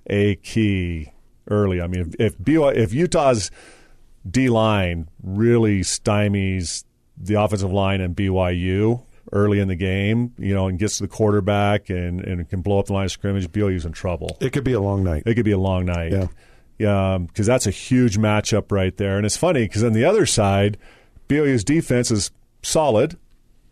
a 0.09 0.37
key 0.37 1.13
early. 1.49 1.81
I 1.81 1.87
mean, 1.87 2.01
if 2.01 2.15
if, 2.35 2.39
BYU, 2.39 2.75
if 2.75 2.93
Utah's 2.93 3.51
D 4.29 4.49
line 4.49 5.09
really 5.23 5.81
stymies 5.81 6.85
the 7.17 7.35
offensive 7.41 7.73
line 7.73 8.01
and 8.01 8.15
BYU 8.17 9.03
early 9.33 9.59
in 9.59 9.69
the 9.69 9.77
game, 9.77 10.33
you 10.39 10.55
know, 10.55 10.69
and 10.69 10.79
gets 10.79 10.99
to 10.99 11.05
the 11.05 11.09
quarterback 11.09 11.91
and, 11.91 12.21
and 12.21 12.49
can 12.49 12.61
blow 12.61 12.79
up 12.79 12.87
the 12.87 12.93
line 12.93 13.07
of 13.07 13.11
scrimmage, 13.13 13.49
BYU's 13.51 13.85
in 13.85 13.93
trouble. 13.93 14.37
It 14.41 14.53
could 14.53 14.65
be 14.65 14.73
a 14.73 14.81
long 14.81 15.03
night. 15.03 15.23
It 15.27 15.35
could 15.35 15.45
be 15.45 15.53
a 15.53 15.59
long 15.59 15.85
night. 15.87 16.13
Yeah. 16.13 16.29
Yeah, 16.79 17.15
um, 17.15 17.25
because 17.25 17.47
that's 17.47 17.67
a 17.67 17.71
huge 17.71 18.19
matchup 18.19 18.71
right 18.71 18.95
there. 18.99 19.17
And 19.17 19.25
it's 19.25 19.37
funny 19.37 19.63
because 19.65 19.83
on 19.83 19.95
the 19.95 20.05
other 20.05 20.27
side, 20.27 20.77
BYU's 21.27 21.65
defense 21.65 22.11
is 22.11 22.31
solid, 22.63 23.17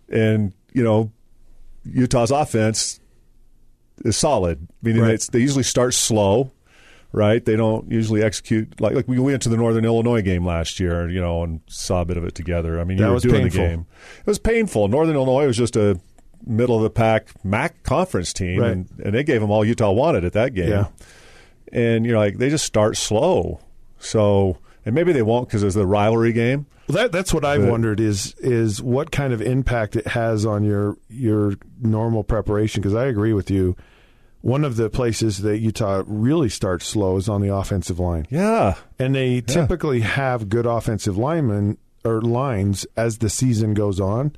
and 0.09 0.55
you 0.73 0.83
know 0.83 1.13
Utah's 1.85 2.31
offense 2.31 3.01
is 4.07 4.17
solid. 4.17 4.67
Meaning 4.83 5.03
Right. 5.03 5.15
it's, 5.15 5.29
they 5.29 5.39
usually 5.41 5.65
start 5.65 5.93
slow, 5.93 6.51
right? 7.15 7.45
They 7.45 7.57
don't 7.57 7.91
usually 7.91 8.23
execute 8.23 8.81
like 8.81 8.95
like 8.95 9.09
we 9.09 9.19
went 9.19 9.41
to 9.43 9.49
the 9.49 9.57
Northern 9.57 9.85
Illinois 9.85 10.21
game 10.23 10.45
last 10.45 10.79
year, 10.81 11.09
you 11.09 11.21
know, 11.21 11.43
and 11.45 11.61
saw 11.67 12.01
a 12.03 12.05
bit 12.05 12.17
of 12.17 12.25
it 12.25 12.35
together. 12.35 12.81
I 12.81 12.85
mean, 12.85 12.99
you 12.99 13.05
That 13.05 13.13
were 13.13 13.21
doing 13.21 13.43
painful. 13.43 13.63
the 13.63 13.69
game. 13.69 13.87
It 14.21 14.27
was 14.27 14.39
painful. 14.39 14.89
Northern 14.89 15.15
Illinois 15.15 15.47
was 15.47 15.57
just 15.57 15.77
a 15.77 15.99
middle 16.47 16.77
of 16.77 16.83
the 16.83 16.91
pack 16.91 17.29
MAC 17.45 17.83
conference 17.85 18.33
team, 18.35 18.61
Right. 18.61 18.73
and, 18.73 18.89
and 19.03 19.15
they 19.15 19.23
gave 19.25 19.41
them 19.41 19.51
all 19.51 19.65
Utah 19.65 19.93
wanted 19.93 20.25
at 20.27 20.33
that 20.35 20.53
game 20.55 20.69
Yeah. 20.69 20.87
and 21.73 22.05
you're 22.05 22.19
like 22.19 22.39
they 22.39 22.51
just 22.51 22.65
start 22.67 22.97
slow. 22.97 23.61
So 23.99 24.59
and 24.85 24.95
maybe 24.95 25.13
they 25.13 25.23
won't 25.23 25.49
because 25.49 25.63
it's 25.63 25.75
the 25.75 25.87
rivalry 25.87 26.33
game. 26.33 26.67
Well, 26.89 26.97
that 26.99 27.13
that's 27.13 27.33
what 27.33 27.45
I've 27.45 27.63
But- 27.63 27.71
wondered 27.71 28.01
is 28.01 28.35
is 28.41 28.83
what 28.83 29.11
kind 29.11 29.33
of 29.33 29.41
impact 29.41 29.97
it 29.97 30.09
has 30.09 30.45
on 30.45 30.65
your 30.65 30.97
your 31.09 31.55
normal 31.81 32.25
preparation. 32.25 32.83
Because 32.83 32.95
I 32.95 33.07
agree 33.07 33.33
with 33.33 33.51
you. 33.51 33.77
One 34.45 34.63
of 34.63 34.77
the 34.77 34.91
places 34.91 35.39
that 35.39 35.61
Utah 35.61 36.03
really 36.07 36.51
starts 36.51 36.87
slow 36.87 37.17
is 37.17 37.31
on 37.31 37.41
the 37.41 37.55
offensive 37.55 37.99
line, 37.99 38.27
Yeah, 38.31 38.75
and 38.99 39.15
they 39.15 39.41
typically 39.41 40.01
have 40.01 40.51
good 40.51 40.67
offensive 40.67 41.17
linemen 41.17 41.79
or 42.05 42.21
lines 42.21 42.87
as 42.95 43.19
the 43.19 43.31
season 43.31 43.73
goes 43.73 43.99
on. 43.99 44.37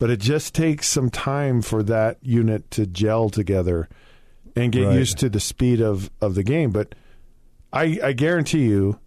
But 0.00 0.10
it 0.10 0.18
just 0.18 0.52
takes 0.52 0.88
some 0.88 1.10
time 1.10 1.62
for 1.62 1.84
that 1.84 2.18
unit 2.22 2.68
to 2.72 2.86
gel 2.86 3.30
together 3.30 3.88
and 4.56 4.72
get 4.72 4.86
Right. 4.88 4.98
used 4.98 5.18
to 5.18 5.28
the 5.28 5.38
speed 5.38 5.80
of, 5.80 6.10
of 6.20 6.34
the 6.34 6.42
game. 6.42 6.72
But 6.72 6.96
I, 7.72 8.00
I 8.02 8.12
guarantee 8.14 8.64
you, 8.64 8.98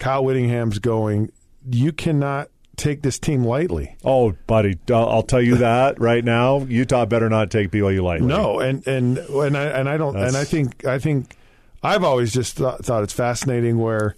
Kyle 0.00 0.24
Whittingham's 0.24 0.80
going. 0.80 1.30
You 1.70 1.92
cannot 1.92 2.48
take 2.78 3.02
this 3.02 3.18
team 3.18 3.44
lightly. 3.44 3.96
Oh, 4.04 4.34
buddy, 4.46 4.78
I'll 4.90 5.22
tell 5.22 5.42
you 5.42 5.56
that 5.56 6.00
right 6.00 6.24
now. 6.24 6.60
Utah 6.60 7.04
better 7.04 7.28
not 7.28 7.50
take 7.50 7.70
BYU 7.70 8.02
lightly. 8.02 8.26
No, 8.28 8.60
and 8.60 8.86
and 8.86 9.18
and 9.18 9.56
I 9.56 9.64
and 9.64 9.88
I 9.88 9.96
don't 9.96 10.16
and 10.16 10.36
I 10.36 10.44
think 10.44 10.84
I 10.86 10.98
think 10.98 11.36
I've 11.82 12.04
always 12.04 12.32
just 12.32 12.56
thought, 12.56 12.84
thought 12.84 13.02
it's 13.02 13.12
fascinating 13.12 13.78
where 13.78 14.16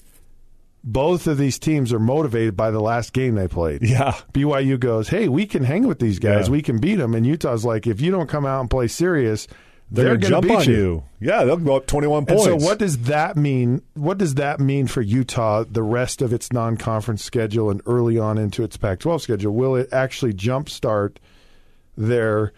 both 0.83 1.27
of 1.27 1.37
these 1.37 1.59
teams 1.59 1.93
are 1.93 1.99
motivated 1.99 2.57
by 2.57 2.71
the 2.71 2.81
last 2.81 3.13
game 3.13 3.35
they 3.35 3.49
played. 3.49 3.83
Yeah, 3.83 4.13
BYU 4.33 4.79
goes, 4.79 5.09
"Hey, 5.09 5.29
we 5.29 5.47
can 5.47 5.65
hang 5.65 5.87
with 5.87 5.99
these 5.99 6.19
guys. 6.19 6.47
Yeah. 6.47 6.53
We 6.53 6.63
can 6.63 6.79
beat 6.79 6.97
them." 6.97 7.15
And 7.15 7.27
Utah's 7.27 7.65
like, 7.65 7.87
"If 7.87 8.01
you 8.01 8.11
don't 8.11 8.29
come 8.29 8.47
out 8.47 8.61
and 8.61 8.71
play 8.71 8.89
serious, 8.89 9.47
they're, 9.91 10.05
they're, 10.05 10.17
gonna 10.17 10.29
jump 10.29 10.47
beat 10.47 10.57
on 10.57 10.65
you." 10.65 10.73
you. 10.73 11.05
Yeah, 11.21 11.45
they'll 11.45 11.57
go 11.57 11.77
up 11.77 11.87
21 11.87 12.27
points. 12.27 12.47
And 12.47 12.61
so, 12.61 12.67
what 12.67 12.79
does 12.79 12.99
that 12.99 13.37
mean? 13.37 13.83
What 13.95 14.19
does 14.19 14.35
that 14.37 14.61
mean 14.61 14.87
for 14.87 15.03
Utah? 15.03 15.65
The 15.69 15.83
rest 15.83 16.23
of 16.23 16.33
its 16.33 16.53
non-conference 16.53 17.25
schedule 17.25 17.71
and 17.71 17.83
early 17.87 18.19
on 18.19 18.39
into 18.39 18.63
its 18.63 18.77
Pac-12 18.77 19.21
schedule, 19.21 19.55
will 19.55 19.77
it 19.77 19.89
actually 19.93 20.33
jumpstart 20.33 21.17
their 21.97 22.53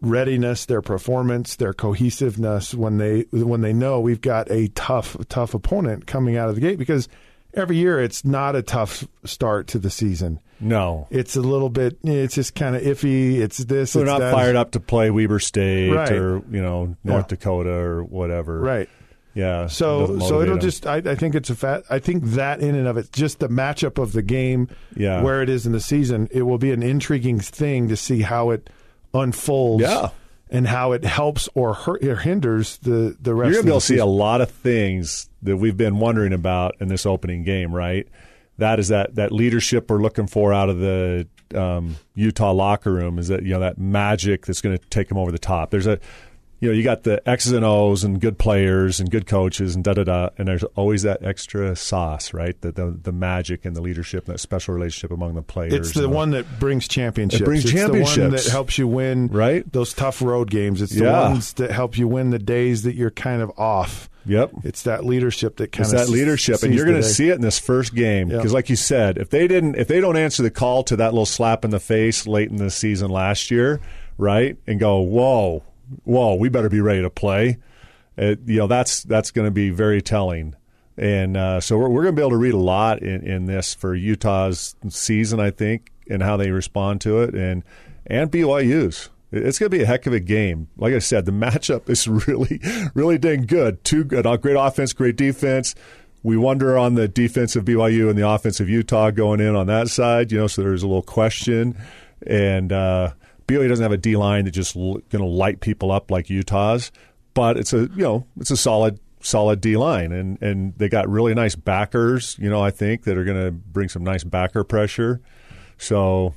readiness, 0.00 0.66
their 0.66 0.82
performance, 0.82 1.56
their 1.56 1.72
cohesiveness 1.72 2.74
when 2.74 2.98
they 2.98 3.22
when 3.30 3.60
they 3.60 3.72
know 3.72 4.00
we've 4.00 4.20
got 4.20 4.50
a 4.50 4.68
tough 4.68 5.16
tough 5.28 5.54
opponent 5.54 6.06
coming 6.06 6.36
out 6.36 6.48
of 6.48 6.54
the 6.54 6.60
gate? 6.60 6.78
Because 6.78 7.08
every 7.56 7.76
year 7.76 8.00
it's 8.00 8.24
not 8.24 8.54
a 8.54 8.62
tough 8.62 9.06
start 9.24 9.66
to 9.68 9.78
the 9.78 9.90
season. 9.90 10.40
No, 10.58 11.06
It's 11.10 11.36
a 11.36 11.42
little 11.42 11.68
bit. 11.68 11.98
It's 12.02 12.34
just 12.34 12.54
kind 12.54 12.74
of 12.76 12.82
iffy. 12.82 13.38
It's 13.40 13.58
this. 13.58 13.92
they're 13.92 14.04
it's 14.04 14.10
not 14.10 14.20
that. 14.20 14.32
fired 14.32 14.56
up 14.56 14.70
to 14.70 14.80
play 14.80 15.10
Weber 15.10 15.38
State 15.38 15.90
Right. 15.92 16.12
or 16.12 16.42
you 16.50 16.62
know 16.62 16.96
North 17.04 17.24
Yeah. 17.24 17.28
Dakota 17.28 17.70
or 17.70 18.02
whatever. 18.04 18.58
Right. 18.60 18.88
Yeah. 19.34 19.66
So 19.66 20.06
doesn't 20.06 20.20
so 20.22 20.40
it'll 20.40 20.56
just 20.56 20.86
I, 20.86 20.96
I 20.96 21.14
think 21.14 21.34
it's 21.34 21.50
a 21.50 21.54
fat 21.54 21.82
I 21.90 21.98
think 21.98 22.24
that 22.24 22.60
in 22.60 22.74
and 22.74 22.88
of 22.88 22.96
it 22.96 23.12
just 23.12 23.38
the 23.40 23.48
matchup 23.48 24.00
of 24.02 24.12
the 24.12 24.22
game 24.22 24.68
Yeah. 24.96 25.20
where 25.22 25.42
it 25.42 25.50
is 25.50 25.66
in 25.66 25.72
the 25.72 25.80
season 25.80 26.26
it 26.30 26.42
will 26.42 26.56
be 26.56 26.72
an 26.72 26.82
intriguing 26.82 27.38
thing 27.38 27.88
to 27.88 27.96
see 27.96 28.22
how 28.22 28.48
it 28.48 28.70
unfolds 29.12 29.82
Yeah. 29.82 30.08
And 30.48 30.66
how 30.66 30.92
it 30.92 31.04
helps 31.04 31.48
or 31.54 31.74
hurt 31.74 32.04
or 32.04 32.16
hinders 32.16 32.78
the 32.78 33.16
the 33.20 33.34
rest 33.34 33.52
You're 33.52 33.62
to 33.62 33.66
be 33.66 33.70
able 33.70 33.80
to 33.80 33.86
see 33.86 33.98
a 33.98 34.06
lot 34.06 34.40
of 34.40 34.50
things 34.50 35.28
that 35.42 35.56
we've 35.56 35.76
been 35.76 35.98
wondering 35.98 36.32
about 36.32 36.76
in 36.80 36.88
this 36.88 37.06
opening 37.06 37.42
game, 37.44 37.74
right? 37.74 38.06
That 38.58 38.78
is 38.78 38.88
that 38.88 39.16
that 39.16 39.32
leadership 39.32 39.90
we're 39.90 40.00
looking 40.00 40.26
for 40.26 40.52
out 40.54 40.68
of 40.68 40.78
the 40.78 41.26
um, 41.54 41.96
Utah 42.14 42.52
locker 42.52 42.92
room. 42.92 43.18
Is 43.18 43.28
that 43.28 43.42
you 43.42 43.50
know 43.50 43.60
that 43.60 43.78
magic 43.78 44.46
that's 44.46 44.60
going 44.60 44.78
to 44.78 44.84
take 44.88 45.08
them 45.08 45.18
over 45.18 45.32
the 45.32 45.38
top? 45.38 45.70
There's 45.70 45.86
a 45.86 45.98
you 46.60 46.68
know 46.70 46.74
you 46.74 46.82
got 46.82 47.02
the 47.02 47.26
X's 47.28 47.52
and 47.52 47.64
O's 47.64 48.02
and 48.04 48.20
good 48.20 48.38
players 48.38 48.98
and 49.00 49.10
good 49.10 49.26
coaches 49.26 49.74
and 49.74 49.84
da 49.84 49.92
da 49.94 50.04
da, 50.04 50.28
and 50.38 50.48
there's 50.48 50.64
always 50.74 51.02
that 51.02 51.24
extra 51.24 51.76
sauce, 51.76 52.32
right? 52.32 52.58
The 52.60 52.72
the, 52.72 52.98
the 53.02 53.12
magic 53.12 53.64
and 53.64 53.76
the 53.76 53.80
leadership 53.82 54.26
and 54.26 54.34
that 54.34 54.38
special 54.38 54.74
relationship 54.74 55.10
among 55.10 55.34
the 55.34 55.42
players. 55.42 55.74
it's 55.74 55.92
the 55.92 56.08
one 56.08 56.30
that 56.30 56.58
brings 56.58 56.88
championships. 56.88 57.40
It 57.42 57.44
brings 57.44 57.64
it's 57.64 57.72
the 57.72 57.80
one 57.80 57.90
championships. 58.04 58.44
that 58.44 58.50
helps 58.50 58.78
you 58.78 58.88
win 58.88 59.28
Right. 59.28 59.70
those 59.72 59.92
tough 59.92 60.22
road 60.22 60.50
games. 60.50 60.80
It's 60.80 60.94
the 60.94 61.04
Yeah. 61.04 61.28
ones 61.30 61.52
that 61.54 61.70
help 61.70 61.98
you 61.98 62.08
win 62.08 62.30
the 62.30 62.38
days 62.38 62.82
that 62.84 62.94
you're 62.94 63.10
kind 63.10 63.42
of 63.42 63.50
off. 63.58 64.08
Yep. 64.24 64.50
It's 64.64 64.82
that 64.82 65.04
leadership 65.04 65.58
that 65.58 65.70
kind 65.70 65.84
It's 65.84 65.92
of 65.92 66.00
that 66.00 66.08
leadership, 66.08 66.62
and 66.64 66.74
you're 66.74 66.84
going 66.84 66.96
to 66.96 67.02
see 67.04 67.28
it 67.28 67.34
in 67.36 67.42
this 67.42 67.60
first 67.60 67.94
game 67.94 68.28
because, 68.28 68.52
like 68.52 68.68
you 68.68 68.74
said, 68.74 69.18
if 69.18 69.30
they 69.30 69.46
didn't, 69.46 69.76
if 69.76 69.86
they 69.86 70.00
don't 70.00 70.16
answer 70.16 70.42
the 70.42 70.50
call 70.50 70.82
to 70.84 70.96
that 70.96 71.12
little 71.12 71.26
slap 71.26 71.64
in 71.64 71.70
the 71.70 71.78
face 71.78 72.26
late 72.26 72.50
in 72.50 72.56
the 72.56 72.70
season 72.70 73.08
last 73.08 73.52
year, 73.52 73.80
right, 74.18 74.56
and 74.66 74.80
go, 74.80 74.98
whoa, 74.98 75.62
whoa, 76.04 76.34
we 76.34 76.48
better 76.48 76.68
be 76.68 76.80
ready 76.80 77.02
to 77.02 77.10
play. 77.10 77.58
It, 78.16 78.40
you 78.46 78.58
know, 78.58 78.66
that's 78.66 79.02
that's 79.02 79.30
going 79.30 79.46
to 79.46 79.52
be 79.52 79.70
very 79.70 80.00
telling, 80.00 80.54
and 80.96 81.36
uh, 81.36 81.60
so 81.60 81.76
we're, 81.76 81.88
we're 81.88 82.02
going 82.02 82.14
to 82.14 82.20
be 82.20 82.22
able 82.22 82.30
to 82.30 82.36
read 82.38 82.54
a 82.54 82.58
lot 82.58 83.02
in, 83.02 83.22
in 83.26 83.46
this 83.46 83.74
for 83.74 83.94
Utah's 83.94 84.74
season, 84.88 85.38
I 85.38 85.50
think, 85.50 85.92
and 86.08 86.22
how 86.22 86.36
they 86.36 86.50
respond 86.50 87.02
to 87.02 87.20
it, 87.22 87.34
and 87.34 87.62
and 88.06 88.30
BYU's. 88.30 89.10
It's 89.32 89.58
going 89.58 89.70
to 89.70 89.76
be 89.76 89.82
a 89.82 89.86
heck 89.86 90.06
of 90.06 90.12
a 90.12 90.20
game. 90.20 90.68
Like 90.76 90.94
I 90.94 91.00
said, 91.00 91.26
the 91.26 91.32
matchup 91.32 91.90
is 91.90 92.06
really, 92.28 92.60
really 92.94 93.18
dang 93.18 93.42
good. 93.42 93.82
Two 93.84 94.04
good, 94.04 94.26
uh, 94.26 94.36
great 94.36 94.56
offense, 94.56 94.92
great 94.92 95.16
defense. 95.16 95.74
We 96.22 96.36
wonder 96.36 96.78
on 96.78 96.94
the 96.94 97.06
defensive 97.08 97.64
BYU 97.64 98.08
and 98.08 98.18
the 98.18 98.26
offensive 98.26 98.68
Utah 98.68 99.10
going 99.10 99.40
in 99.40 99.54
on 99.54 99.66
that 99.66 99.88
side. 99.88 100.32
You 100.32 100.38
know, 100.38 100.46
so 100.46 100.62
there's 100.62 100.82
a 100.82 100.86
little 100.86 101.02
question. 101.02 101.76
And 102.26 102.72
uh, 102.72 103.12
BYU 103.46 103.68
doesn't 103.68 103.82
have 103.82 103.92
a 103.92 103.96
D 103.96 104.16
line 104.16 104.44
that 104.44 104.50
just 104.52 104.76
l- 104.76 105.00
going 105.10 105.22
to 105.22 105.24
light 105.24 105.60
people 105.60 105.92
up 105.92 106.10
like 106.10 106.28
Utah's, 106.30 106.90
but 107.34 107.56
it's 107.56 107.72
a 107.72 107.82
you 107.94 108.02
know 108.02 108.26
it's 108.40 108.50
a 108.50 108.56
solid 108.56 108.98
solid 109.20 109.60
D 109.60 109.76
line, 109.76 110.12
and 110.12 110.40
and 110.42 110.74
they 110.76 110.88
got 110.88 111.08
really 111.08 111.34
nice 111.34 111.54
backers. 111.54 112.36
You 112.40 112.50
know, 112.50 112.60
I 112.62 112.70
think 112.70 113.04
that 113.04 113.16
are 113.16 113.24
going 113.24 113.42
to 113.44 113.50
bring 113.52 113.88
some 113.88 114.02
nice 114.04 114.24
backer 114.24 114.64
pressure. 114.64 115.20
So 115.78 116.34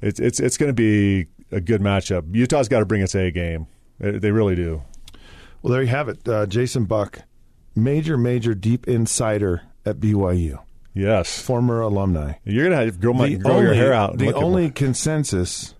it's 0.00 0.20
it's 0.20 0.40
it's 0.40 0.56
going 0.56 0.70
to 0.70 0.74
be 0.74 1.26
a 1.50 1.60
good 1.60 1.80
matchup. 1.80 2.34
Utah's 2.34 2.68
got 2.68 2.80
to 2.80 2.86
bring 2.86 3.02
its 3.02 3.14
A 3.14 3.30
game. 3.30 3.66
They, 3.98 4.30
really 4.30 4.54
do. 4.54 4.82
Well, 5.60 5.72
there 5.72 5.82
you 5.82 5.88
have 5.88 6.08
it. 6.08 6.28
Uh, 6.28 6.46
Jason 6.46 6.84
Buck, 6.84 7.22
major, 7.74 8.16
major 8.16 8.54
deep 8.54 8.86
insider 8.86 9.62
at 9.84 9.98
BYU, 9.98 10.60
Yes, 10.94 11.40
former 11.42 11.80
alumni. 11.80 12.34
you're 12.44 12.68
going 12.68 12.78
to 12.78 12.84
have 12.84 12.94
to 12.94 13.00
grow, 13.00 13.12
my, 13.12 13.32
grow 13.34 13.60
your 13.60 13.74
hair 13.74 13.92
out. 13.92 14.18
The 14.18 14.34
only 14.34 14.70
consensus, 14.70 15.74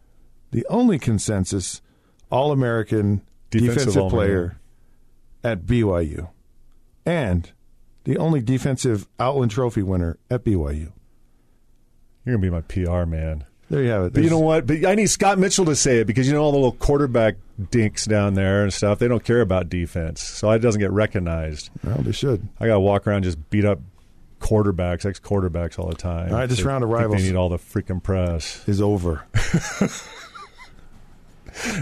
the 0.51 0.67
only 0.69 0.99
consensus, 0.99 1.81
All 2.31 2.53
American 2.53 3.23
Defensive 3.51 3.87
defensive, 3.95 4.11
player 4.11 4.59
at 5.43 5.65
BYU, 5.67 6.29
and 7.07 7.51
the 8.05 8.17
only 8.19 8.41
defensive 8.43 9.09
Outland 9.19 9.51
Trophy 9.51 9.83
winner 9.83 10.19
at 10.31 10.45
BYU. 10.45 10.93
You're 12.25 12.37
gonna 12.37 12.39
be 12.39 12.51
my 12.51 12.61
PR 12.63 13.07
man. 13.07 13.45
There 13.71 13.83
you 13.83 13.91
have 13.91 14.05
it. 14.05 14.13
But 14.15 14.23
you 14.23 14.31
know 14.31 14.39
what? 14.39 14.67
But 14.67 14.85
I 14.87 14.95
need 14.95 15.09
Scott 15.09 15.39
Mitchell 15.39 15.67
to 15.67 15.77
say 15.77 15.99
it 16.01 16.07
because 16.07 16.27
you 16.27 16.33
know 16.33 16.43
all 16.43 16.53
the 16.53 16.59
little 16.59 16.73
quarterback 16.73 17.37
dinks 17.71 18.07
down 18.07 18.35
there 18.35 18.63
and 18.63 18.73
stuff. 18.73 18.99
They 18.99 19.09
don't 19.09 19.23
care 19.25 19.41
about 19.43 19.69
defense, 19.69 20.23
so 20.23 20.51
it 20.51 20.61
doesn't 20.61 20.81
get 20.81 20.91
recognized. 20.91 21.69
Well, 21.85 21.99
they 21.99 22.13
should. 22.13 22.49
I 22.61 22.67
got 22.67 22.75
to 22.75 22.81
walk 22.81 23.07
around 23.07 23.25
just 23.25 23.51
beat 23.51 23.67
up 23.67 23.81
quarterbacks, 24.41 25.05
ex 25.05 25.21
quarterbacks 25.21 25.79
all 25.79 25.89
the 25.89 25.97
time. 25.97 26.31
All 26.33 26.39
right, 26.39 26.47
this 26.49 26.59
They 26.59 26.65
round 26.65 26.83
of 26.85 26.91
rivals- 26.91 27.21
They 27.21 27.29
need 27.29 27.37
all 27.37 27.49
the 27.51 27.59
freaking 27.59 28.03
press. 28.03 28.67
Is 28.67 28.81
over. 28.81 29.25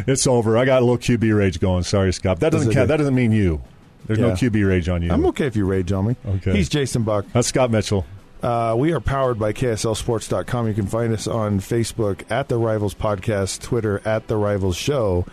It's 0.06 0.26
over. 0.26 0.56
I 0.58 0.64
got 0.64 0.82
a 0.82 0.84
little 0.84 0.98
QB 0.98 1.36
rage 1.36 1.60
going. 1.60 1.82
Sorry, 1.82 2.12
Scott. 2.12 2.40
That 2.40 2.52
doesn't 2.52 2.72
count. 2.72 2.88
That 2.88 2.96
doesn't 2.98 3.14
mean 3.14 3.32
you. 3.32 3.62
There's 4.06 4.18
no 4.18 4.30
QB 4.32 4.68
rage 4.68 4.88
on 4.88 5.02
you. 5.02 5.10
I'm 5.10 5.26
okay 5.26 5.46
if 5.46 5.56
you 5.56 5.64
rage 5.64 5.90
on 5.92 6.06
me. 6.06 6.16
Okay. 6.26 6.52
He's 6.56 6.68
Jason 6.68 7.02
Buck. 7.02 7.26
That's 7.32 7.48
Scott 7.48 7.70
Mitchell. 7.70 8.06
Uh, 8.42 8.74
we 8.78 8.92
are 8.92 9.00
powered 9.00 9.38
by 9.38 9.52
KSLSports.com. 9.52 10.68
You 10.68 10.74
can 10.74 10.86
find 10.86 11.12
us 11.12 11.26
on 11.26 11.58
Facebook 11.58 12.30
at 12.30 12.48
The 12.48 12.58
Rivals 12.58 12.94
Podcast, 12.94 13.62
Twitter 13.62 14.00
at 14.04 14.28
The 14.28 14.36
Rivals 14.36 14.76
Show. 14.76 15.26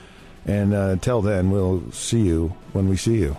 And 0.45 0.73
uh, 0.73 0.89
until 0.91 1.21
then, 1.21 1.51
we'll 1.51 1.91
see 1.91 2.21
you 2.21 2.55
when 2.71 2.89
we 2.89 2.97
see 2.97 3.17
you. 3.17 3.37